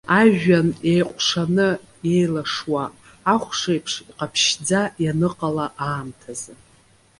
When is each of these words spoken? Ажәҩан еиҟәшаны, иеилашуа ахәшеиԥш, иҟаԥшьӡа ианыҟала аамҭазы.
Ажәҩан 0.19 0.67
еиҟәшаны, 0.91 1.69
иеилашуа 2.09 2.83
ахәшеиԥш, 3.33 3.93
иҟаԥшьӡа 4.09 4.81
ианыҟала 5.03 5.65
аамҭазы. 5.85 6.53